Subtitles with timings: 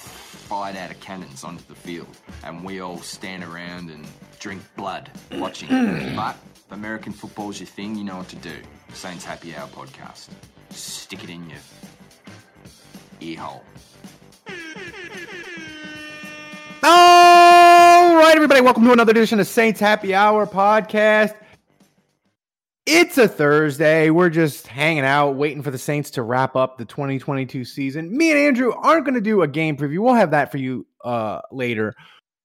[0.00, 2.08] fired out of cannons onto the field,
[2.44, 4.06] and we all stand around and
[4.38, 5.68] drink blood watching.
[6.16, 8.56] but if American football's your thing, you know what to do.
[8.92, 10.28] Saints Happy Hour podcast.
[10.70, 11.58] Stick it in your
[13.20, 13.64] ear hole.
[16.82, 21.34] All right, everybody, welcome to another edition of Saints Happy Hour podcast.
[22.92, 24.10] It's a Thursday.
[24.10, 28.10] We're just hanging out, waiting for the Saints to wrap up the 2022 season.
[28.10, 30.00] Me and Andrew aren't going to do a game preview.
[30.00, 31.94] We'll have that for you uh, later.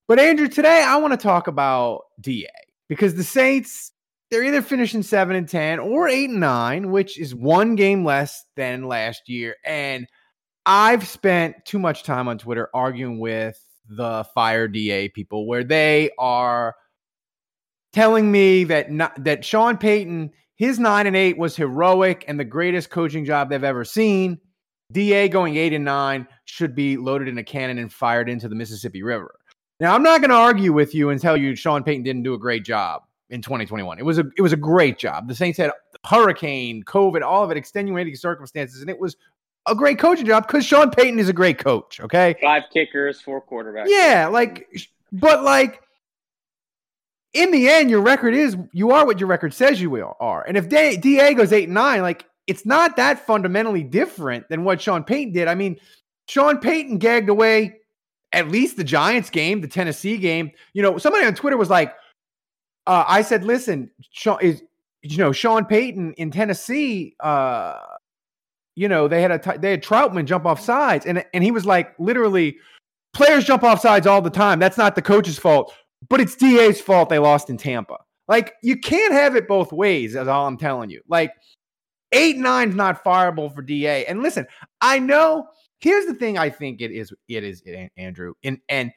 [0.07, 2.45] But Andrew, today I want to talk about DA
[2.87, 3.91] because the Saints
[4.29, 8.45] they're either finishing seven and ten or eight and nine, which is one game less
[8.55, 9.55] than last year.
[9.65, 10.05] And
[10.67, 13.59] I've spent too much time on Twitter arguing with
[13.89, 16.75] the fire DA people, where they are
[17.95, 22.45] telling me that not, that Sean Payton his nine and eight was heroic and the
[22.45, 24.39] greatest coaching job they've ever seen.
[24.91, 28.55] Da going eight and nine should be loaded in a cannon and fired into the
[28.55, 29.35] Mississippi River.
[29.79, 32.33] Now, I'm not going to argue with you and tell you Sean Payton didn't do
[32.33, 33.97] a great job in 2021.
[33.97, 35.27] It was a it was a great job.
[35.27, 35.71] The Saints had
[36.05, 39.17] hurricane, COVID, all of it, extenuating circumstances, and it was
[39.67, 41.99] a great coaching job because Sean Payton is a great coach.
[41.99, 43.87] Okay, five kickers, four quarterbacks.
[43.87, 44.69] Yeah, like,
[45.11, 45.81] but like
[47.35, 50.45] in the end, your record is you are what your record says you will are.
[50.47, 55.03] And if Da, goes eight nine, like it's not that fundamentally different than what Sean
[55.03, 55.47] Payton did.
[55.47, 55.77] I mean,
[56.29, 57.77] Sean Payton gagged away
[58.31, 60.51] at least the Giants game, the Tennessee game.
[60.73, 61.93] You know, somebody on Twitter was like,
[62.87, 64.63] uh, I said, listen, Sean is
[65.01, 67.15] you know Sean Payton in Tennessee.
[67.19, 67.79] Uh,
[68.75, 71.51] you know they had a t- they had Trautman jump off sides, and and he
[71.51, 72.57] was like literally,
[73.13, 74.57] players jump off sides all the time.
[74.59, 75.73] That's not the coach's fault
[76.09, 77.97] but it's DA's fault they lost in Tampa.
[78.27, 80.13] Like you can't have it both ways.
[80.13, 81.01] That's all I'm telling you.
[81.07, 81.31] Like
[82.11, 84.05] eight nine's not fireable for DA.
[84.05, 84.47] And listen,
[84.81, 85.47] I know.
[85.79, 86.37] Here's the thing.
[86.37, 87.13] I think it is.
[87.27, 87.61] It is
[87.97, 88.33] Andrew.
[88.43, 88.91] And and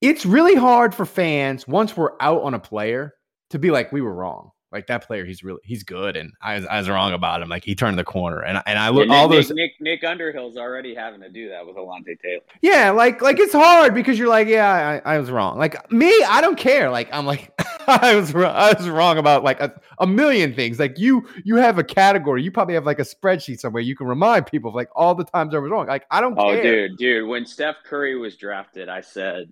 [0.00, 3.14] it's really hard for fans once we're out on a player
[3.50, 4.50] to be like we were wrong.
[4.72, 7.48] Like that player, he's really he's good, and I was, I was wrong about him.
[7.48, 9.50] Like he turned the corner, and and I look Nick, all those.
[9.50, 12.42] Nick, Nick Underhill's already having to do that with Alontae Taylor.
[12.62, 15.58] Yeah, like like it's hard because you're like, yeah, I, I was wrong.
[15.58, 16.88] Like me, I don't care.
[16.88, 17.52] Like I'm like
[17.88, 18.54] I was wrong.
[18.54, 20.78] I was wrong about like a, a million things.
[20.78, 22.42] Like you you have a category.
[22.42, 25.24] You probably have like a spreadsheet somewhere you can remind people of like all the
[25.24, 25.88] times I was wrong.
[25.88, 26.38] Like I don't.
[26.38, 26.88] Oh, care.
[26.88, 27.28] dude, dude.
[27.28, 29.50] When Steph Curry was drafted, I said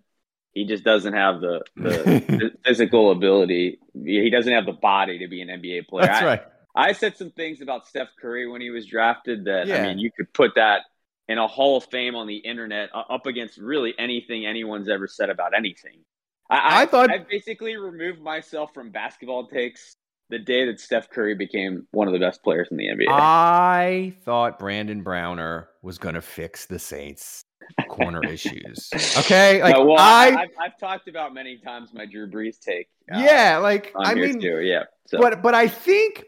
[0.55, 3.79] he just doesn't have the, the physical ability.
[3.95, 6.07] He doesn't have the body to be an NBA player.
[6.07, 6.43] That's I, right.
[6.75, 9.79] I said some things about Steph Curry when he was drafted that Yeah.
[9.79, 10.83] I mean, you could put that
[11.29, 15.31] in a Hall of Fame on the internet up against really anything anyone's ever said
[15.31, 16.05] about anything.
[16.51, 19.95] I, I thought- I basically removed myself from basketball takes
[20.31, 23.07] the day that Steph Curry became one of the best players in the NBA.
[23.09, 27.43] I thought Brandon Browner was going to fix the Saints
[27.89, 28.91] corner issues.
[29.19, 32.59] Okay, like No, well, I, I, have I've talked about many times my Drew Brees
[32.61, 32.89] take.
[33.13, 34.61] uh, yeah, like I mean, too.
[34.61, 34.85] Yeah.
[35.07, 35.19] So.
[35.19, 36.25] but but I think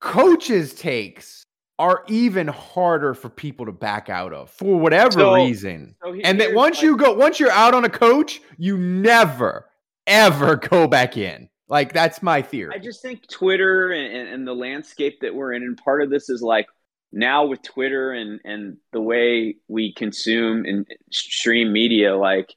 [0.00, 1.44] coaches' takes
[1.78, 5.96] are even harder for people to back out of for whatever So- reason.
[6.04, 8.78] so he- and that once my- you go, once you're out on a coach, you
[8.78, 9.68] never,
[10.06, 11.48] ever go back in.
[11.68, 12.74] Like that's my theory.
[12.74, 16.28] I just think Twitter and, and, the landscape that we're in, and part of this
[16.28, 16.66] is like
[17.14, 22.54] now with Twitter and and the way we consume and stream media, like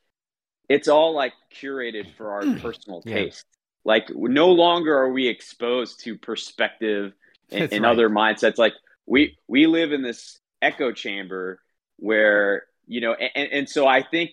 [0.68, 3.14] it's all like curated for our personal yeah.
[3.14, 3.46] taste.
[3.86, 7.14] Like no longer are we exposed to perspective
[7.52, 7.92] and, and right.
[7.92, 8.58] other mindsets.
[8.58, 8.74] Like
[9.06, 11.62] we we live in this echo chamber
[11.98, 14.32] where you know, and, and so I think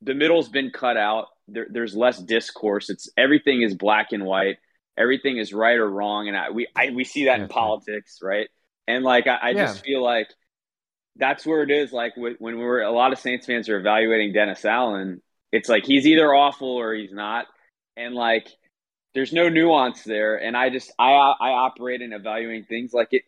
[0.00, 1.26] the middle's been cut out.
[1.48, 2.90] There, there's less discourse.
[2.90, 4.56] It's everything is black and white.
[4.98, 8.48] Everything is right or wrong, and I, we I, we see that in politics, right?
[8.88, 9.66] And like I, I yeah.
[9.66, 10.28] just feel like
[11.16, 11.92] that's where it is.
[11.92, 15.22] Like when we're a lot of Saints fans are evaluating Dennis Allen,
[15.52, 17.46] it's like he's either awful or he's not,
[17.96, 18.48] and like
[19.14, 20.36] there's no nuance there.
[20.36, 23.22] And I just I I operate in evaluating things like it.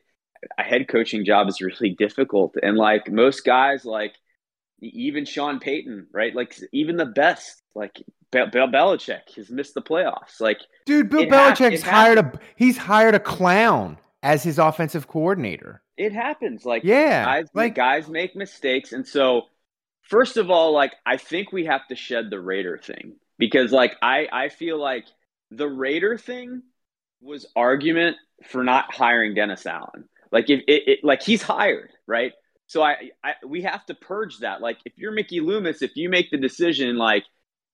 [0.56, 4.14] A head coaching job is really difficult, and like most guys, like
[4.80, 6.32] even Sean Payton, right?
[6.32, 8.00] Like even the best, like
[8.30, 10.40] Bill Belichick, has missed the playoffs.
[10.40, 15.82] Like, dude, Bill Belichick's ha- hired a he's hired a clown as his offensive coordinator.
[15.96, 16.64] It happens.
[16.64, 19.42] Like, yeah, guys, like guys make mistakes, and so
[20.02, 23.96] first of all, like I think we have to shed the Raider thing because, like,
[24.02, 25.06] I I feel like
[25.50, 26.62] the Raider thing
[27.20, 28.16] was argument
[28.46, 30.08] for not hiring Dennis Allen.
[30.30, 32.32] Like if it, it like he's hired, right?
[32.66, 34.60] So I, I we have to purge that.
[34.60, 37.24] Like if you're Mickey Loomis, if you make the decision like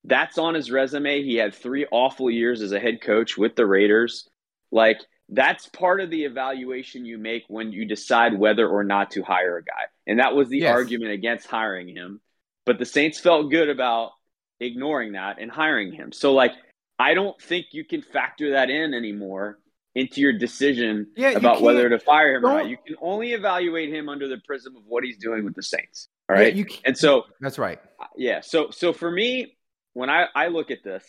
[0.04, 3.66] that's on his resume, he had three awful years as a head coach with the
[3.66, 4.28] Raiders.
[4.70, 4.98] Like
[5.28, 9.56] that's part of the evaluation you make when you decide whether or not to hire
[9.56, 9.84] a guy.
[10.06, 10.72] And that was the yes.
[10.72, 12.20] argument against hiring him.
[12.66, 14.12] But the Saints felt good about
[14.60, 16.12] ignoring that and hiring him.
[16.12, 16.52] So like
[16.98, 19.58] I don't think you can factor that in anymore
[19.94, 22.68] into your decision yeah, about whether to fire him or not.
[22.68, 26.08] You can only evaluate him under the prism of what he's doing with the Saints.
[26.28, 26.54] All right.
[26.54, 27.78] Yeah, and so that's right.
[28.16, 28.40] Yeah.
[28.40, 29.56] So so for me,
[29.92, 31.04] when I, I look at this,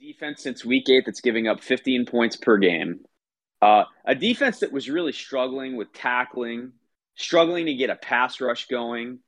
[0.00, 3.00] defense since week eight that's giving up 15 points per game.
[3.60, 6.72] Uh, a defense that was really struggling with tackling,
[7.14, 9.20] struggling to get a pass rush going.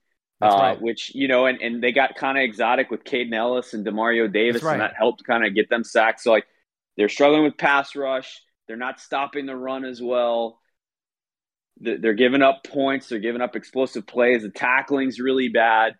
[0.42, 0.82] Uh, right.
[0.82, 4.30] Which you know, and, and they got kind of exotic with Kaden Elliss and Demario
[4.30, 4.72] Davis, right.
[4.72, 6.20] and that helped kind of get them sacked.
[6.20, 6.46] So like
[6.96, 8.42] they're struggling with pass rush.
[8.66, 10.60] They're not stopping the run as well.
[11.78, 13.08] They're giving up points.
[13.08, 14.42] They're giving up explosive plays.
[14.42, 15.94] The tackling's really bad.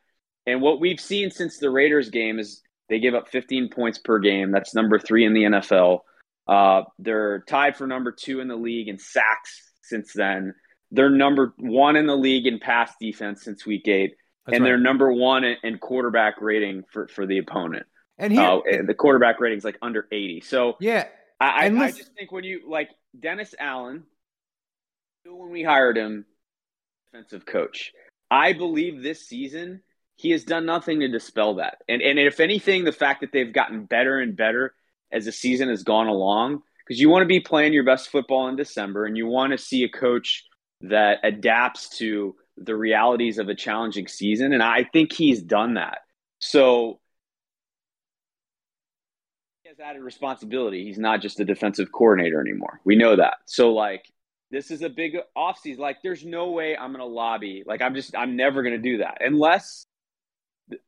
[0.47, 4.19] And what we've seen since the Raiders game is they give up 15 points per
[4.19, 4.51] game.
[4.51, 6.01] That's number three in the NFL.
[6.47, 10.55] Uh, they're tied for number two in the league in sacks since then.
[10.91, 14.15] They're number one in the league in pass defense since week eight.
[14.45, 14.69] That's and right.
[14.69, 17.87] they're number one in, in quarterback rating for, for the opponent.
[18.19, 20.43] And here, uh, the quarterback rating is like under 80.
[20.43, 21.07] So yeah,
[21.41, 24.05] I, I, I just think when you like Dennis Allen,
[25.25, 26.27] when we hired him,
[27.07, 27.93] defensive coach,
[28.31, 29.83] I believe this season
[30.17, 31.79] he has done nothing to dispel that.
[31.89, 34.75] And and if anything, the fact that they've gotten better and better
[35.13, 38.49] as the season has gone along, because you want to be playing your best football
[38.49, 40.45] in December, and you want to see a coach
[40.83, 44.53] that adapts to the realities of a challenging season.
[44.53, 45.99] And I think he's done that.
[46.39, 47.01] So
[49.63, 50.85] he has added responsibility.
[50.85, 52.81] He's not just a defensive coordinator anymore.
[52.85, 53.35] We know that.
[53.47, 54.05] So like
[54.51, 55.79] this is a big offseason.
[55.79, 57.65] Like there's no way I'm gonna lobby.
[57.67, 59.87] Like I'm just I'm never gonna do that unless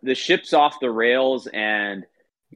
[0.02, 2.04] the ship's off the rails and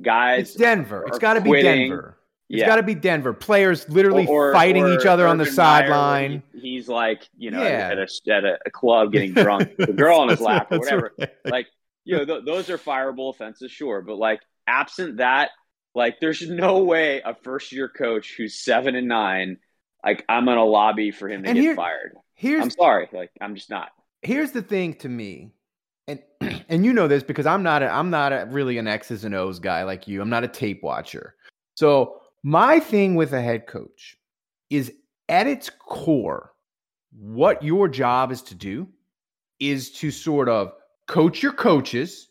[0.00, 0.50] guys.
[0.50, 1.05] It's Denver.
[1.06, 2.17] It's got to be Denver.
[2.49, 2.67] It's yeah.
[2.67, 3.32] got to be Denver.
[3.32, 6.43] Players literally or, fighting or, each other on the sideline.
[6.53, 7.93] he's like, you know, yeah.
[7.93, 11.12] at, a, at a club getting drunk, the girl on his lap or whatever.
[11.17, 11.31] Right.
[11.44, 11.67] Like,
[12.05, 14.03] you know, th- those are fireable offenses, sure.
[14.03, 15.50] But like, absent that,
[15.94, 19.58] like, there's no way a first year coach who's seven and nine,
[20.05, 22.17] like, I'm gonna lobby for him to and get here, fired.
[22.34, 23.91] Here's, I'm sorry, like, I'm just not.
[24.22, 25.53] Here's the thing to me,
[26.10, 29.24] and and you know this because I'm not a, I'm not a, really an X's
[29.24, 30.20] and O's guy like you.
[30.20, 31.34] I'm not a tape watcher.
[31.74, 34.17] So my thing with a head coach
[34.70, 34.93] is
[35.29, 36.52] at its core,
[37.12, 38.88] what your job is to do
[39.58, 40.72] is to sort of
[41.06, 42.29] coach your coaches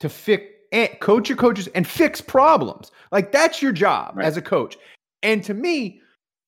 [0.00, 2.90] to fix and coach your coaches and fix problems.
[3.10, 4.26] Like that's your job right.
[4.26, 4.76] as a coach.
[5.22, 6.00] And to me,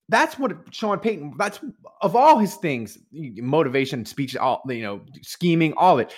[0.08, 1.34] that's what Sean Payton.
[1.38, 1.60] That's
[2.02, 6.14] of all his things, motivation, speech, all you know, scheming, all of it.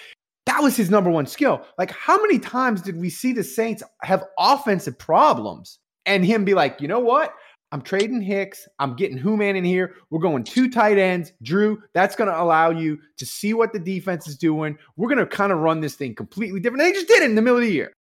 [0.46, 1.64] That was his number one skill.
[1.78, 6.54] Like, how many times did we see the Saints have offensive problems and him be
[6.54, 7.34] like, you know what?
[7.70, 8.68] I'm trading Hicks.
[8.78, 9.94] I'm getting Hooman in here.
[10.10, 11.32] We're going two tight ends.
[11.42, 14.76] Drew, that's going to allow you to see what the defense is doing.
[14.96, 16.82] We're going to kind of run this thing completely different.
[16.82, 17.92] They just did it in the middle of the year.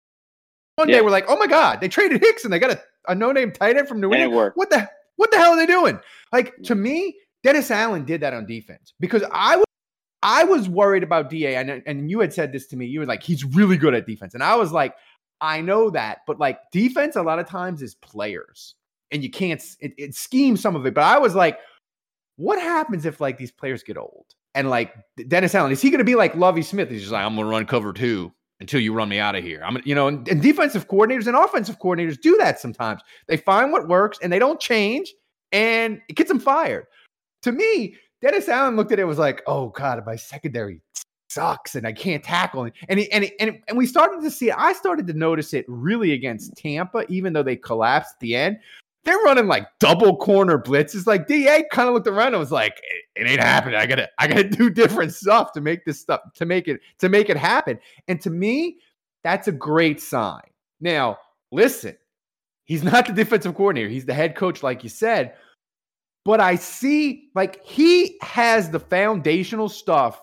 [0.76, 0.98] One yeah.
[0.98, 3.52] day we're like, oh my God, they traded Hicks and they got a, a no-name
[3.52, 4.54] tight end from New England.
[4.56, 6.00] What the what the hell are they doing?
[6.32, 9.66] Like to me, Dennis Allen did that on defense because I was
[10.24, 12.86] I was worried about DA and, and you had said this to me.
[12.86, 14.34] You were like, he's really good at defense.
[14.34, 14.96] And I was like,
[15.42, 18.76] I know that, but like defense, a lot of times is players,
[19.12, 20.94] and you can't it, it schemes some of it.
[20.94, 21.60] But I was like,
[22.38, 24.26] what happens if like these players get old?
[24.54, 24.94] And like
[25.28, 26.90] Dennis Allen, is he going to be like Lovie Smith?
[26.90, 29.44] He's just like, I'm going to run cover two until you run me out of
[29.44, 29.64] here.
[29.66, 33.02] I'm, you know, and, and defensive coordinators and offensive coordinators do that sometimes.
[33.28, 35.12] They find what works and they don't change,
[35.52, 36.86] and it gets them fired.
[37.44, 40.82] To me, Dennis Allen looked at it was like, oh god, my secondary
[41.32, 42.70] sucks and I can't tackle.
[42.90, 44.52] And he, and and and we started to see.
[44.52, 48.60] I started to notice it really against Tampa, even though they collapsed at the end.
[49.04, 51.08] They're running like double corner blitzes.
[51.08, 53.76] Like Da kind of looked around and was like, it, it ain't happening.
[53.76, 57.10] I gotta I gotta do different stuff to make this stuff to make it to
[57.10, 57.80] make it happen.
[58.08, 58.78] And to me,
[59.24, 60.42] that's a great sign.
[60.80, 61.18] Now,
[61.52, 61.98] listen,
[62.66, 63.90] he's not the defensive coordinator.
[63.90, 65.34] He's the head coach, like you said.
[66.24, 70.22] But I see like he has the foundational stuff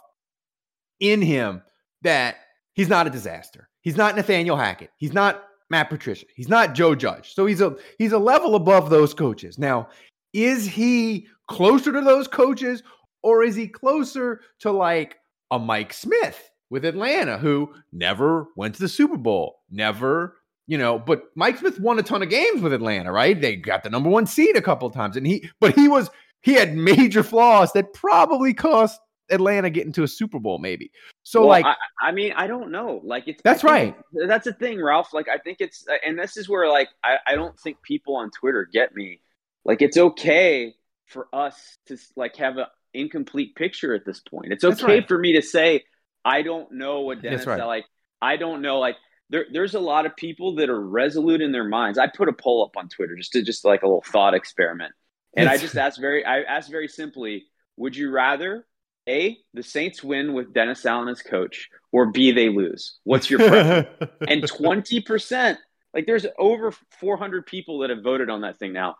[1.00, 1.62] in him
[2.02, 2.36] that
[2.74, 3.68] he's not a disaster.
[3.80, 4.90] He's not Nathaniel Hackett.
[4.96, 6.26] He's not Matt Patricia.
[6.34, 7.34] He's not Joe Judge.
[7.34, 9.58] So he's a he's a level above those coaches.
[9.58, 9.88] Now,
[10.32, 12.82] is he closer to those coaches
[13.22, 15.16] or is he closer to like
[15.50, 20.36] a Mike Smith with Atlanta who never went to the Super Bowl, never
[20.68, 23.40] you know, but Mike Smith won a ton of games with Atlanta, right?
[23.40, 26.08] They got the number one seed a couple times, and he, but he was
[26.42, 30.92] he had major flaws that probably cost Atlanta getting to a Super Bowl, maybe.
[31.22, 33.00] So, well, like, I, I, mean, I don't know.
[33.02, 33.96] Like, it's that's right.
[34.12, 35.12] That's the thing, Ralph.
[35.12, 38.30] Like, I think it's, and this is where, like, I, I don't think people on
[38.30, 39.20] Twitter get me.
[39.64, 40.74] Like, it's okay
[41.06, 44.52] for us to like have an incomplete picture at this point.
[44.52, 45.08] It's okay right.
[45.08, 45.84] for me to say
[46.24, 47.64] I don't know what Dennis right.
[47.64, 47.84] like.
[48.20, 48.78] I don't know.
[48.78, 48.96] Like,
[49.30, 51.98] there, there's a lot of people that are resolute in their minds.
[51.98, 54.92] I put a poll up on Twitter just to just like a little thought experiment,
[55.36, 57.44] and I just asked very, I asked very simply,
[57.76, 58.66] would you rather
[59.08, 62.98] a the Saints win with Dennis Allen as coach, or B they lose?
[63.04, 64.12] What's your preference?
[64.28, 65.58] and twenty percent,
[65.94, 68.96] like there's over 400 people that have voted on that thing now.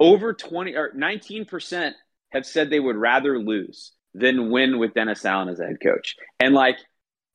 [0.00, 1.96] Over 20 or 19 percent
[2.30, 6.16] have said they would rather lose than win with Dennis Allen as a head coach.
[6.40, 6.78] And like,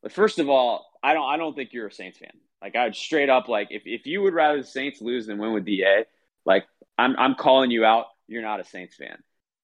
[0.09, 2.31] first of all, I don't I don't think you're a Saints fan.
[2.61, 5.53] Like I'd straight up like if, if you would rather the Saints lose than win
[5.53, 6.05] with DA,
[6.45, 6.65] like
[6.97, 8.05] I'm I'm calling you out.
[8.27, 9.17] You're not a Saints fan.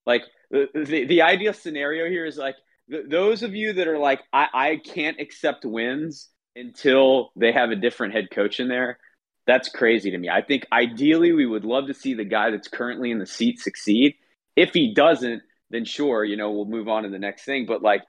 [0.05, 2.55] Like the the, the ideal scenario here is like
[2.91, 7.69] th- those of you that are like I, I can't accept wins until they have
[7.71, 8.99] a different head coach in there.
[9.47, 10.29] That's crazy to me.
[10.29, 13.59] I think ideally we would love to see the guy that's currently in the seat
[13.59, 14.15] succeed.
[14.55, 17.65] If he doesn't, then sure, you know, we'll move on to the next thing.
[17.65, 18.03] But like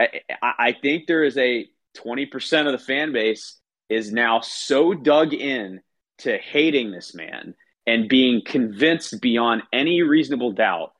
[0.00, 0.08] I,
[0.40, 1.66] I think there is a
[1.96, 5.80] 20% of the fan base is now so dug in
[6.18, 7.54] to hating this man
[7.86, 10.92] and being convinced beyond any reasonable doubt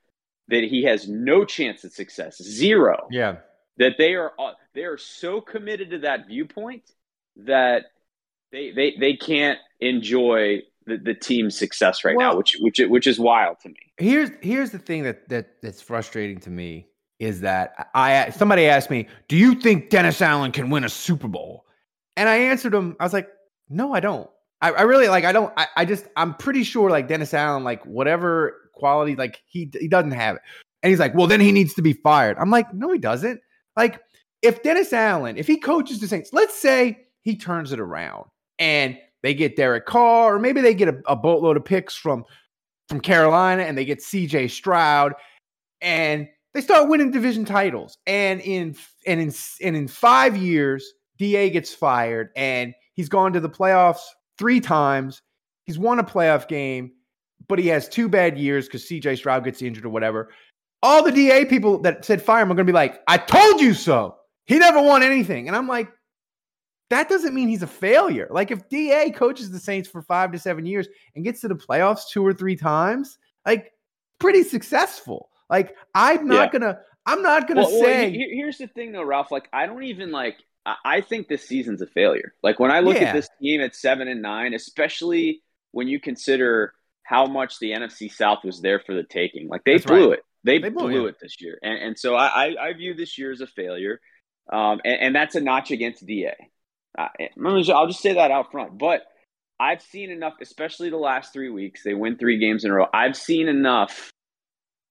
[0.47, 3.07] that he has no chance at success, zero.
[3.11, 3.37] Yeah.
[3.77, 6.83] That they are uh, they are so committed to that viewpoint
[7.35, 7.85] that
[8.51, 13.05] they they they can't enjoy the, the team's success right well, now, which which which
[13.05, 13.75] is wild to me.
[13.97, 16.87] Here's here's the thing that that that's frustrating to me
[17.19, 21.27] is that I somebody asked me, "Do you think Dennis Allen can win a Super
[21.27, 21.65] Bowl?"
[22.15, 23.29] And I answered him, I was like,
[23.69, 24.29] "No, I don't.
[24.61, 25.23] I, I really like.
[25.23, 25.53] I don't.
[25.57, 26.07] I, I just.
[26.15, 30.41] I'm pretty sure like Dennis Allen, like whatever quality, like he he doesn't have it."
[30.83, 33.41] And he's like, "Well, then he needs to be fired." I'm like, "No, he doesn't.
[33.75, 34.01] Like,
[34.41, 38.25] if Dennis Allen, if he coaches the Saints, let's say he turns it around
[38.59, 42.25] and they get Derek Carr, or maybe they get a, a boatload of picks from
[42.89, 44.47] from Carolina, and they get C.J.
[44.47, 45.13] Stroud,
[45.81, 47.99] and they start winning division titles.
[48.07, 53.39] And in and in and in five years, Da gets fired, and he's gone to
[53.39, 54.01] the playoffs
[54.39, 55.21] three times.
[55.65, 56.93] He's won a playoff game,
[57.47, 60.29] but he has two bad years because CJ Stroud gets injured or whatever.
[60.81, 63.61] All the DA people that said fire him are going to be like, "I told
[63.61, 65.91] you so." He never won anything, and I'm like,
[66.89, 68.27] that doesn't mean he's a failure.
[68.31, 71.55] Like if Da coaches the Saints for five to seven years and gets to the
[71.55, 73.73] playoffs two or three times, like
[74.19, 75.29] pretty successful.
[75.49, 76.59] Like I'm not yeah.
[76.59, 78.11] gonna I'm not gonna well, say.
[78.11, 79.31] Well, here's the thing though, Ralph.
[79.31, 80.37] Like I don't even like.
[80.83, 82.33] I think this season's a failure.
[82.43, 83.05] Like when I look yeah.
[83.05, 86.73] at this team at seven and nine, especially when you consider
[87.03, 89.47] how much the NFC South was there for the taking.
[89.47, 90.19] Like they That's blew right.
[90.19, 90.25] it.
[90.43, 91.15] They, they blew, blew it.
[91.21, 93.99] this year, and, and so I, I, I view this year as a failure,
[94.51, 96.33] um, and, and that's a notch against Da.
[96.97, 98.77] I'll just say that out front.
[98.77, 99.03] But
[99.59, 101.83] I've seen enough, especially the last three weeks.
[101.83, 102.87] They win three games in a row.
[102.93, 104.11] I've seen enough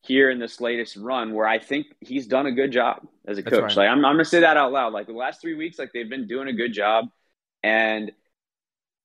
[0.07, 3.43] here in this latest run where I think he's done a good job as a
[3.43, 3.63] coach.
[3.63, 3.77] Right.
[3.77, 4.93] Like I'm, I'm gonna say that out loud.
[4.93, 7.07] Like the last three weeks, like they've been doing a good job,
[7.63, 8.13] and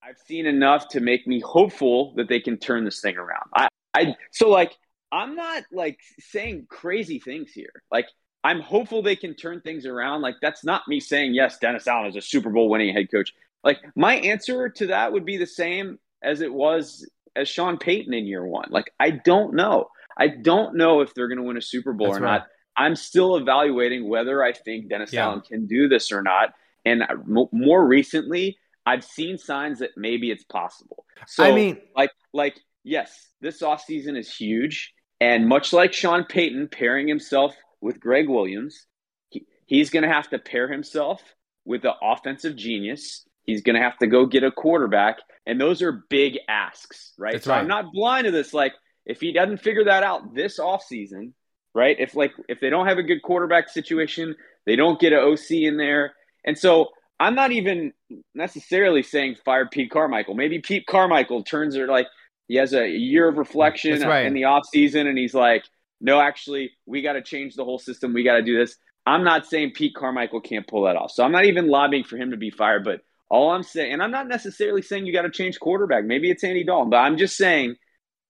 [0.04, 3.50] I've seen enough to make me hopeful that they can turn this thing around.
[3.54, 4.78] I, I so like
[5.12, 7.84] I'm not like saying crazy things here.
[7.92, 8.08] Like
[8.44, 10.22] I'm hopeful they can turn things around.
[10.22, 13.34] Like that's not me saying yes, Dennis Allen is a Super Bowl winning head coach.
[13.64, 18.14] Like my answer to that would be the same as it was as Sean Payton
[18.14, 18.70] in year one.
[18.70, 19.90] Like I don't know.
[20.18, 22.32] I don't know if they're going to win a Super Bowl That's or right.
[22.40, 22.48] not.
[22.78, 25.26] I'm still evaluating whether I think Dennis Yeah.
[25.26, 26.54] Allen can do this or not.
[26.86, 31.06] And mo- more recently, I've seen signs that maybe it's possible.
[31.28, 34.94] So I mean, like like yes, this offseason is huge.
[35.20, 38.88] And much like Sean Payton pairing himself with Gregg Williams,
[39.30, 41.22] he, he's going to have to pair himself
[41.64, 43.24] with an offensive genius.
[43.44, 45.18] He's going to have to go get a quarterback.
[45.46, 47.34] And those are big asks, right?
[47.34, 47.60] That's so right.
[47.60, 48.52] I'm not blind to this.
[48.54, 48.74] Like,
[49.06, 51.34] if he doesn't figure that out this offseason,
[51.74, 51.96] right?
[52.00, 55.52] If like if they don't have a good quarterback situation, they don't get an OC
[55.52, 56.14] in there.
[56.46, 56.90] And so
[57.20, 57.94] I'm not even
[58.34, 60.34] necessarily saying fire Pete Carmichael.
[60.34, 62.08] Maybe Pete Carmichael turns it like
[62.48, 64.26] he has a year of reflection right.
[64.26, 65.64] in the offseason and he's like,
[66.02, 68.14] no, actually, we got to change the whole system.
[68.14, 68.76] We got to do this.
[69.06, 71.12] I'm not saying Pete Carmichael can't pull that off.
[71.12, 72.84] So I'm not even lobbying for him to be fired.
[72.84, 76.06] But all I'm saying, and I'm not necessarily saying you got to change quarterback.
[76.06, 77.76] Maybe it's Andy Dalton, but I'm just saying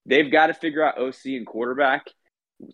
[0.06, 2.06] they've got to figure out OC and quarterback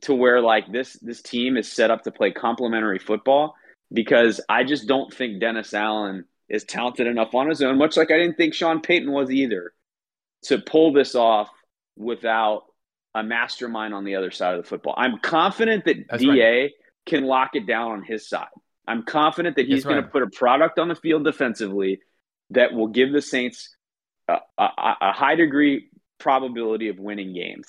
[0.02, 3.56] to where like this this team is set up to play complementary football
[3.92, 8.12] because I just don't think Dennis Allen is talented enough on his own, much like
[8.12, 9.74] I didn't think Sean Payton was either,
[10.44, 11.50] to pull this off
[11.96, 12.64] without
[13.14, 14.94] a mastermind on the other side of the football.
[14.98, 16.74] I'm confident that That's DA
[17.06, 18.48] can lock it down on his side.
[18.88, 20.06] I'm confident that he's going right.
[20.06, 22.00] to put a product on the field defensively
[22.52, 23.76] that will give the Saints
[24.30, 27.68] a, a, a high degree probability of winning games.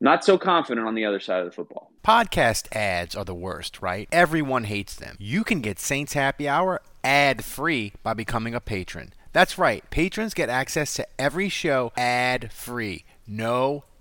[0.00, 1.90] Not so confident on the other side of the football.
[2.04, 4.08] Podcast ads are the worst, right?
[4.12, 5.16] Everyone hates them.
[5.18, 9.14] You can get Saints Happy Hour ad free by becoming a patron.
[9.32, 13.04] That's right, patrons get access to every show ad free.
[13.26, 13.84] No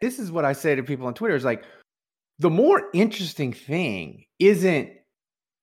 [0.00, 1.64] This is what I say to people on Twitter is like
[2.38, 4.90] the more interesting thing isn't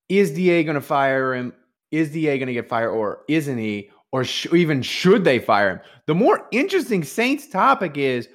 [0.10, 1.54] is DA going to fire him?
[1.92, 3.90] Is DA going to get fired or isn't he?
[4.12, 5.80] Or sh- even should they fire him?
[6.06, 8.30] The more interesting Saints topic is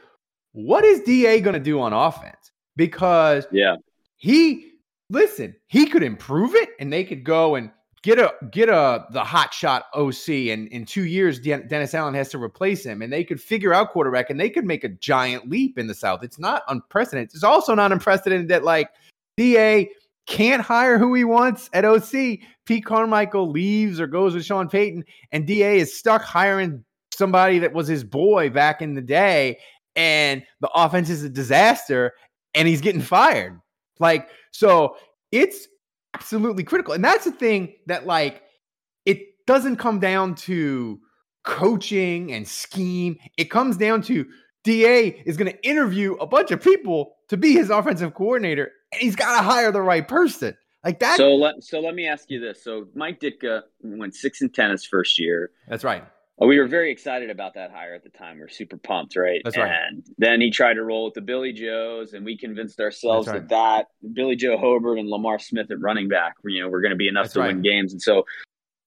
[0.53, 2.51] what is DA going to do on offense?
[2.77, 3.77] Because Yeah.
[4.17, 4.73] he
[5.09, 7.71] listen, he could improve it and they could go and
[8.03, 12.15] get a get a the hot shot OC and in 2 years Den- Dennis Allen
[12.15, 14.89] has to replace him and they could figure out quarterback and they could make a
[14.89, 16.23] giant leap in the south.
[16.23, 17.35] It's not unprecedented.
[17.35, 18.91] It's also not unprecedented that like
[19.37, 19.89] DA
[20.27, 22.39] can't hire who he wants at OC.
[22.65, 27.73] Pete Carmichael leaves or goes with Sean Payton and DA is stuck hiring somebody that
[27.73, 29.59] was his boy back in the day
[29.95, 32.13] and the offense is a disaster
[32.55, 33.61] and he's getting fired.
[33.99, 34.97] Like, so
[35.31, 35.69] it's
[36.15, 36.95] absolutely critical.
[36.95, 38.43] And that's the thing that, like,
[39.05, 41.01] it doesn't come down to
[41.45, 43.19] coaching and scheme.
[43.37, 44.27] It comes down to
[44.65, 49.01] DA is going to interview a bunch of people to be his offensive coordinator, and
[49.01, 50.57] he's got to hire the right person.
[50.85, 51.17] Like that.
[51.17, 52.65] So let so let me ask you this.
[52.65, 55.53] So Mike Ditka went six and ten his first year.
[55.69, 56.05] that's right.
[56.41, 58.37] Uh, We were very excited about that hire at the time.
[58.37, 59.41] We are super pumped, right?
[59.45, 59.71] That's right.
[59.71, 63.49] And then he tried to roll with the Billy Joes, and we convinced ourselves That's
[63.49, 66.91] that that Billy Joe Hobert and Lamar Smith at running back, you know, were going
[66.91, 67.49] to be enough That's to right.
[67.49, 67.93] win games.
[67.93, 68.25] And so,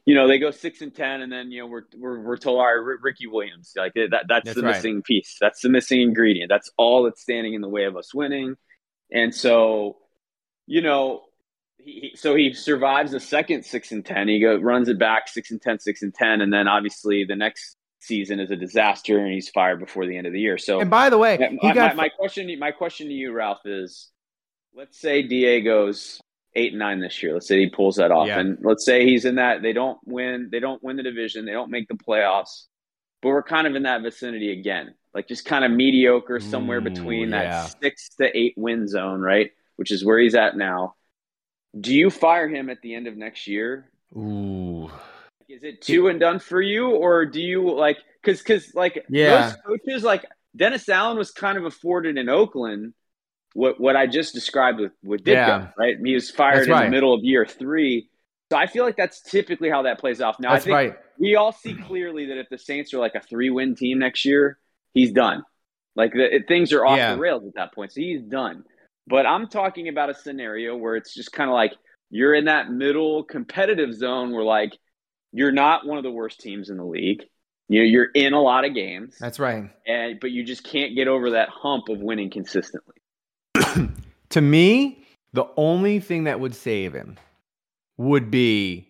[0.06, 2.60] you know, they go six and ten, and then you know we're we're, we're told,
[2.60, 4.76] all right, Ricky Williams, like that that's, That's the right.
[4.76, 5.38] missing piece.
[5.42, 6.50] That's the missing ingredient.
[6.50, 8.56] That's all that's standing in the way of us winning.
[9.12, 9.98] And so,
[10.68, 11.25] you know,
[11.86, 14.28] he, so he survives the second six and ten.
[14.28, 17.36] He go runs it back six and ten, six and ten, and then obviously the
[17.36, 20.58] next season is a disaster, and he's fired before the end of the year.
[20.58, 24.10] So And by the way, my, my, my question, my question to you, Ralph, is:
[24.74, 26.20] Let's say DA goes
[26.56, 27.34] eight and nine this year.
[27.34, 28.40] Let's say he pulls that off, Yeah.
[28.40, 29.62] and let's say he's in that.
[29.62, 30.50] They don't win.
[30.52, 31.46] They don't win the division.
[31.46, 32.64] They don't make the playoffs.
[33.22, 36.82] But we're kind of in that vicinity again, like just kind of mediocre, somewhere Ooh,
[36.82, 37.44] between yeah.
[37.44, 39.52] that six to eight win zone, right?
[39.78, 40.96] Which is where he's at now.
[41.80, 43.90] Do you fire him at the end of next year?
[44.16, 44.90] Ooh.
[45.50, 49.42] Is it two and done for you, or do you like because because like Yeah.
[49.42, 52.94] most coaches like Dennis Allen was kind of afforded in Oakland
[53.54, 55.68] what what I just described with with Ditka, Yeah.
[55.78, 55.98] right?
[56.04, 56.86] He was fired That's in right.
[56.86, 58.10] the middle of year three,
[58.52, 60.40] so I feel like that's typically how that plays off.
[60.40, 60.96] Now That's I think right.
[61.20, 64.26] we all see clearly that if the Saints are like a three win team next
[64.26, 64.58] year,
[64.94, 65.44] he's done.
[65.96, 67.14] Like the, it- things are off Yeah.
[67.16, 68.64] the rails at that point, so he's done.
[69.08, 71.74] But I'm talking about a scenario where it's just kind of like
[72.10, 74.74] you're in that middle competitive zone where like
[75.32, 77.24] you're not one of the worst teams in the league.
[77.68, 79.16] You know, you're in a lot of games.
[79.20, 79.70] That's right.
[79.88, 82.96] And but you just can't get over that hump of winning consistently.
[84.30, 87.18] to me, the only thing that would save him
[87.98, 88.90] would be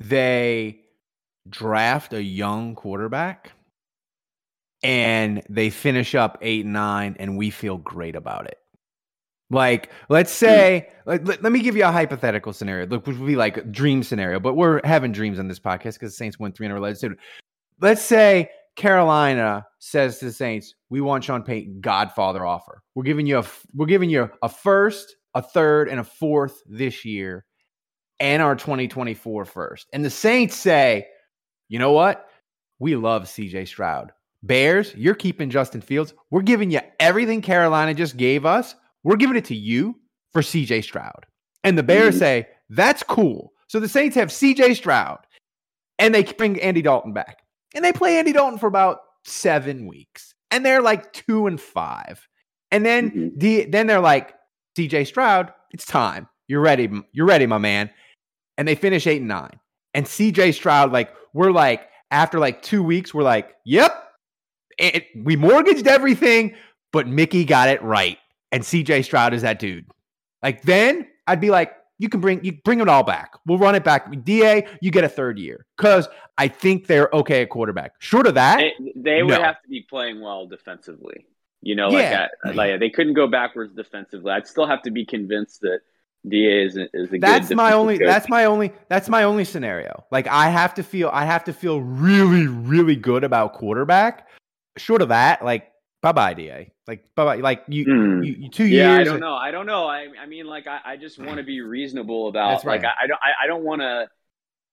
[0.00, 0.80] they
[1.48, 3.52] draft a young quarterback
[4.82, 8.58] and they finish up eight and nine, and we feel great about it.
[9.50, 10.46] Like, let's hmm.
[10.46, 13.56] say, let, let, let, me give you a hypothetical scenario, Look, which would be like
[13.56, 16.66] a dream scenario, but we're having dreams on this podcast because the Saints won three
[16.66, 16.92] in a row.
[17.80, 22.82] Let's say Carolina says to the Saints, "We want Sean Payton Godfather offer.
[22.94, 27.04] We're giving you a we're giving you a first, a third, and a fourth this
[27.04, 27.44] year,
[28.20, 31.06] and our 2024 first." And the Saints say,
[31.68, 32.28] "You know what?
[32.78, 34.12] We love CJ Stroud.
[34.42, 36.14] Bears, you're keeping Justin Fields.
[36.30, 38.76] We're giving you everything Carolina just gave us.
[39.04, 39.96] We're giving it to you
[40.32, 41.26] for CJ Stroud.
[41.64, 42.18] And the Bears mm-hmm.
[42.18, 43.52] say, that's cool.
[43.66, 45.18] So the Saints have CJ Stroud
[45.98, 47.42] and they bring Andy Dalton back.
[47.74, 50.34] And they play Andy Dalton for about seven weeks.
[50.50, 52.26] And they're like two and five.
[52.70, 53.38] And then mm-hmm.
[53.38, 54.34] the, then they're like,
[54.76, 56.28] CJ Stroud, it's time.
[56.46, 56.88] You're ready.
[57.12, 57.90] You're ready, my man.
[58.56, 59.58] And they finish eight and nine.
[59.94, 64.04] And CJ Stroud, like, we're like, after like two weeks, we're like, yep,
[64.78, 66.54] it, we mortgaged everything,
[66.92, 68.18] but Mickey got it right.
[68.52, 69.86] And CJ Stroud is that dude.
[70.42, 73.32] Like then I'd be like, you can bring you bring it all back.
[73.46, 74.10] We'll run it back.
[74.24, 77.94] Da, you get a third year because I think they're okay at quarterback.
[77.98, 79.42] Short of that, they, they would no.
[79.42, 81.26] have to be playing well defensively.
[81.60, 82.28] You know, like yeah.
[82.44, 84.30] that, like they couldn't go backwards defensively.
[84.30, 85.80] I'd still have to be convinced that
[86.28, 88.06] Da is is a that's my only coach.
[88.06, 90.04] that's my only that's my only scenario.
[90.12, 94.28] Like I have to feel I have to feel really really good about quarterback
[94.78, 96.70] short of that, like bye bye Da.
[96.88, 97.36] Like bye bye.
[97.36, 98.26] Like you, mm.
[98.26, 99.06] you, you, two yeah, years.
[99.06, 99.34] I don't know.
[99.34, 99.86] I don't know.
[99.86, 102.64] I I mean, like I, I just want to be reasonable about.
[102.64, 102.80] Right.
[102.80, 104.08] Like I, I don't I, don't want to.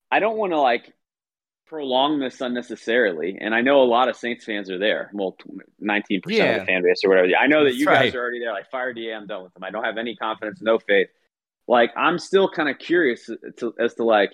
[0.10, 0.93] I don't want to like
[1.67, 3.38] prolong this unnecessarily.
[3.41, 5.12] And I know a lot of Saints fans are there.
[5.13, 5.36] Well,
[5.78, 6.38] nineteen yeah.
[6.38, 7.28] percent of the fan base or whatever.
[7.38, 8.15] I know that you That's guys right.
[8.15, 8.54] are already there.
[8.54, 9.65] Like fire Da, I'm done with them.
[9.65, 11.10] I don't have any confidence, no faith.
[11.67, 14.32] Like I'm still kind of curious to, as to like,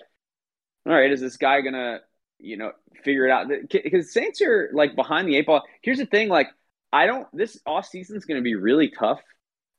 [0.86, 1.98] all right, is this guy gonna
[2.42, 2.72] you know,
[3.04, 3.48] figure it out.
[3.70, 5.62] Because Saints are like behind the eight ball.
[5.80, 6.48] Here's the thing: like,
[6.92, 7.26] I don't.
[7.32, 9.20] This off season is going to be really tough.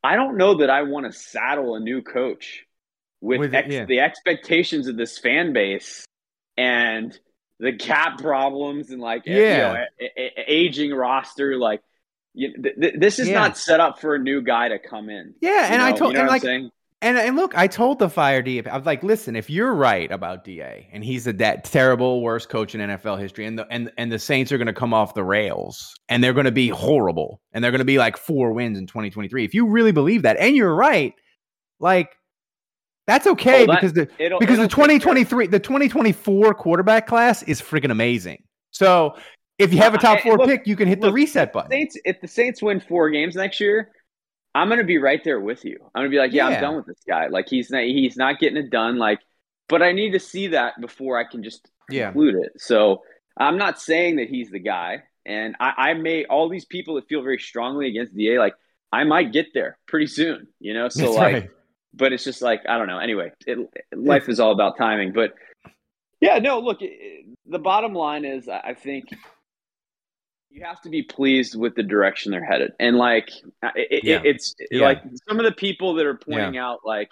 [0.04, 2.65] I don't know that I want to saddle a new coach
[3.21, 3.86] with, with ex- yeah.
[3.86, 6.06] the expectations of this fan base
[6.58, 7.17] and
[7.60, 9.36] the cap problems and like yeah.
[9.36, 11.58] you know, a, a, aging roster.
[11.58, 11.82] Like,
[12.34, 13.36] you, th- th- this is yeah.
[13.36, 15.36] not set up for a new guy to come in.
[15.39, 15.86] Yeah, and know?
[15.86, 16.43] I told you know and like
[17.03, 20.09] and, and look, I told the fire D, I was like, listen, if you're right
[20.11, 23.91] about Da and he's the that terrible worst coach in NFL history, and the and
[23.97, 26.69] and the Saints are going to come off the rails and they're going to be
[26.69, 29.43] horrible and they're going to be like four wins in 2023.
[29.43, 31.13] If you really believe that, and you're right,
[31.79, 32.15] like
[33.05, 37.61] that's okay that, because the it'll, because it'll the 2023 the 2024 quarterback class is
[37.61, 38.41] freaking amazing.
[38.71, 39.15] So
[39.59, 41.69] if you have a top four look, pick, you can hit look, the reset button.
[41.69, 43.91] Saints, if the Saints win four games next year,
[44.55, 45.77] I'm gonna be right there with you.
[45.95, 47.27] I'm gonna be like, yeah, yeah, I'm done with this guy.
[47.27, 48.97] Like he's not he's not getting it done.
[48.97, 49.19] Like,
[49.67, 52.05] but I need to see that before I can just yeah.
[52.05, 52.53] conclude it.
[52.57, 53.01] So
[53.37, 55.03] I'm not saying that he's the guy.
[55.25, 58.55] And I, I may all these people that feel very strongly against Da, like
[58.91, 60.89] I might get there pretty soon, you know.
[60.89, 61.49] So That's like, right.
[61.93, 62.99] but it's just like I don't know.
[62.99, 63.57] Anyway, it,
[63.95, 65.13] life is all about timing.
[65.13, 65.33] But
[66.19, 66.59] yeah, no.
[66.59, 69.05] Look, it, the bottom line is, I think
[70.53, 72.73] you have to be pleased with the direction they're headed.
[72.79, 73.31] And like
[73.75, 74.21] it, yeah.
[74.23, 74.83] it's yeah.
[74.83, 76.67] like some of the people that are pointing yeah.
[76.67, 77.09] out like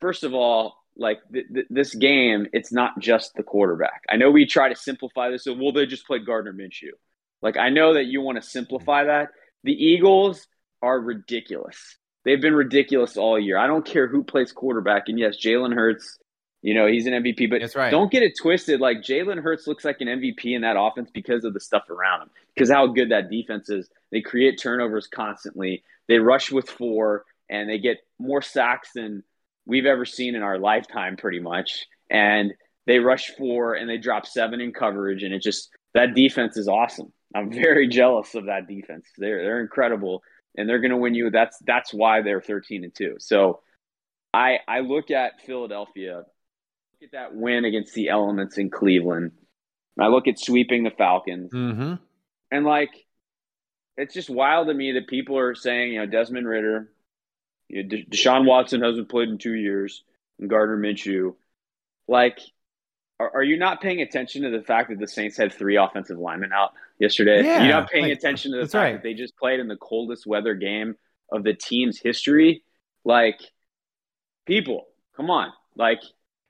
[0.00, 4.02] first of all like th- th- this game it's not just the quarterback.
[4.10, 6.92] I know we try to simplify this so well they just played gardner minshew.
[7.40, 9.08] Like i know that you want to simplify mm-hmm.
[9.08, 9.28] that.
[9.64, 10.46] The eagles
[10.82, 11.96] are ridiculous.
[12.24, 13.56] They've been ridiculous all year.
[13.56, 16.18] I don't care who plays quarterback and yes jalen hurts
[16.66, 17.92] you know, he's an MVP, but right.
[17.92, 18.80] don't get it twisted.
[18.80, 22.22] Like Jalen Hurts looks like an MVP in that offense because of the stuff around
[22.22, 23.88] him, because how good that defense is.
[24.10, 25.84] They create turnovers constantly.
[26.08, 29.22] They rush with four, and they get more sacks than
[29.64, 31.86] we've ever seen in our lifetime, pretty much.
[32.10, 32.52] And
[32.88, 36.66] they rush four and they drop seven in coverage, and it just that defense is
[36.66, 37.12] awesome.
[37.32, 39.06] I'm very jealous of that defense.
[39.16, 40.20] They're they're incredible,
[40.56, 41.30] and they're going to win you.
[41.30, 43.14] That's that's why they're 13 and two.
[43.20, 43.60] So
[44.34, 46.24] I I look at Philadelphia
[47.06, 49.32] at that win against the Elements in Cleveland.
[49.98, 51.94] I look at sweeping the Falcons, mm-hmm.
[52.50, 52.90] and like
[53.96, 56.90] it's just wild to me that people are saying, you know, Desmond Ridder,
[57.68, 60.04] you know, Deshaun Watson hasn't played in two years,
[60.38, 61.34] and Gardner Minshew.
[62.06, 62.40] Like,
[63.18, 66.18] are, are, you not paying attention to the fact that the Saints had three offensive
[66.18, 67.42] linemen out yesterday?
[67.42, 68.92] Yeah, You're not paying like, attention to the fact right.
[68.92, 70.96] that they just played in the coldest weather game
[71.32, 72.62] of the team's history.
[73.04, 73.40] Like,
[74.46, 76.00] people, come on, like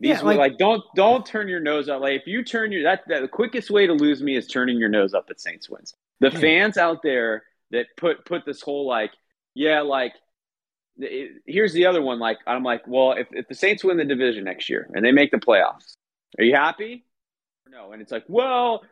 [0.01, 2.01] These Yeah, were like- like, don't don't turn your nose up.
[2.03, 4.79] Like if you turn your that, that the quickest way to lose me is turning
[4.79, 5.95] your nose up at Saints wins.
[6.21, 6.39] The Yeah.
[6.39, 9.11] fans out there that put put this whole like
[9.55, 10.13] yeah like
[10.99, 14.05] it- here's the other one like I'm like well if, if the Saints win the
[14.05, 15.97] division next year and they make the playoffs
[16.39, 17.05] are you happy
[17.67, 18.83] or no and it's like well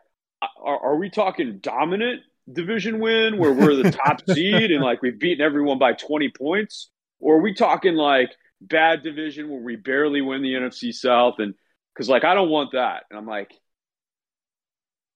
[0.62, 2.20] are, are we talking dominant
[2.52, 6.90] division win where we're the top seed and like we've beaten everyone by 20 points
[7.20, 11.36] or are we talking like bad division where we barely win the NFC South.
[11.38, 11.54] And
[11.94, 13.04] because like I don't want that.
[13.10, 13.52] And I'm like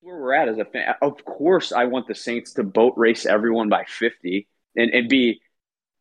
[0.01, 3.27] where we're at as a fan of course I want the Saints to boat race
[3.27, 4.47] everyone by 50
[4.77, 5.41] and, and be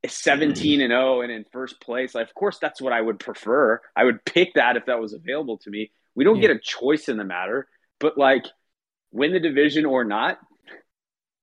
[0.06, 2.14] 17 and 0 and in first place.
[2.14, 3.82] Like of course that's what I would prefer.
[3.96, 5.92] I would pick that if that was available to me.
[6.16, 6.50] We don't Yeah.
[6.50, 7.68] get a choice in the matter.
[8.00, 8.46] But like
[9.12, 10.38] win the division or not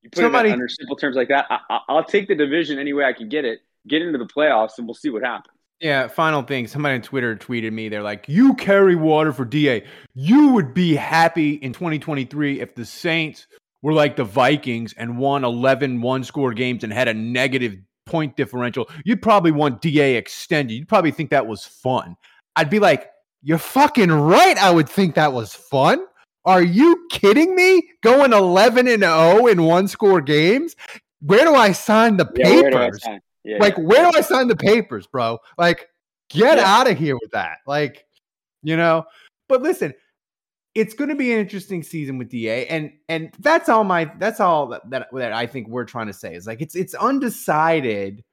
[0.02, 2.78] you put Somebody- it under simple terms like that I, I, I'll take the division
[2.78, 5.53] any way I can get it get into the playoffs and we'll see what happens
[5.80, 6.66] Yeah, final thing.
[6.66, 7.88] Somebody on Twitter tweeted me.
[7.88, 9.84] They're like, "You carry water for DA.
[10.14, 13.46] You would be happy in 2023 if the Saints
[13.82, 18.88] were like the Vikings and won 11 one-score games and had a negative point differential.
[19.04, 20.74] You'd probably want DA extended.
[20.74, 22.16] You'd probably think that was fun."
[22.56, 23.10] I'd be like,
[23.42, 24.56] "You're fucking right.
[24.56, 26.06] I would think that was fun."
[26.46, 27.82] Are you kidding me?
[28.02, 30.76] Going 11 and 0 in one-score games?
[31.20, 33.06] Where do I sign the Yeah, where do I papers?
[33.44, 33.84] Yeah, like yeah.
[33.84, 35.88] where do i sign the papers bro like
[36.30, 36.64] get Yeah.
[36.66, 38.04] out of here with that like
[38.62, 39.04] you know
[39.48, 39.92] but listen
[40.74, 44.40] it's going to be an interesting season with da and and that's all my that's
[44.40, 48.24] all that, that that i think we're trying to say is like it's it's undecided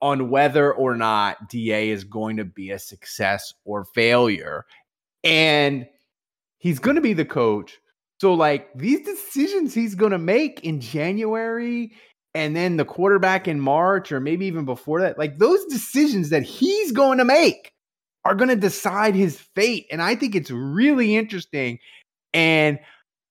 [0.00, 4.64] on whether or not da is going to be a success or failure
[5.24, 5.86] and
[6.58, 7.78] he's going to be the coach
[8.20, 11.92] so like these decisions he's going to make in january
[12.34, 16.42] and then the quarterback in March or maybe even before that, like those decisions that
[16.42, 17.72] he's going to make
[18.24, 19.86] are going to decide his fate.
[19.90, 21.78] And I think it's really interesting.
[22.32, 22.78] And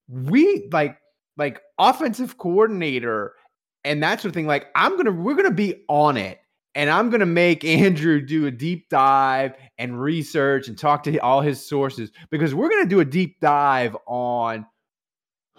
[0.09, 0.97] we like
[1.37, 3.33] like offensive coordinator
[3.83, 4.47] and that sort of thing.
[4.47, 6.39] Like I'm gonna we're gonna be on it.
[6.75, 11.41] And I'm gonna make Andrew do a deep dive and research and talk to all
[11.41, 14.65] his sources because we're gonna do a deep dive on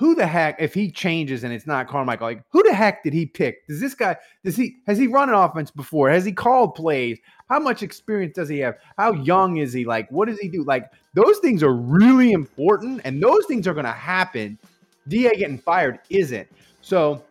[0.00, 3.12] who the heck, if he changes and it's not Carmichael, like who the heck did
[3.12, 3.66] he pick?
[3.68, 6.08] Does this guy, does he, has he run an offense before?
[6.08, 7.18] Has he called plays?
[7.50, 8.76] How much experience does he have?
[8.96, 9.84] How young is he?
[9.84, 10.64] Like, what does he do?
[10.64, 14.58] Like, those things are really important and those things are going to happen.
[15.06, 16.48] DA getting fired isn't.
[16.80, 17.22] So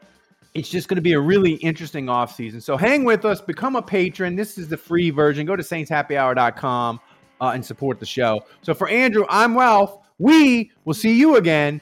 [0.53, 2.62] it's just going to be a really interesting offseason.
[2.62, 4.36] So hang with us, become a patron.
[4.36, 5.47] This is the free version.
[5.47, 6.99] Go to saintshappyhour.com
[7.41, 8.45] uh, and support the show.
[8.62, 9.97] So for Andrew, I'm Ralph.
[10.19, 11.82] We will see you again